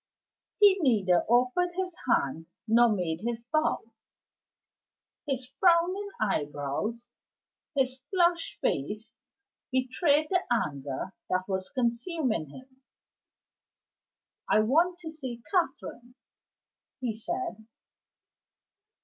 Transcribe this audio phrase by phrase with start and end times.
[0.59, 3.83] He neither offered his hand nor made his bow.
[5.27, 7.09] His frowning eyebrows,
[7.75, 9.13] his flushed face,
[9.71, 12.81] betrayed the anger that was consuming him.
[14.49, 16.15] "I want to see Catherine,"
[16.99, 17.63] he said.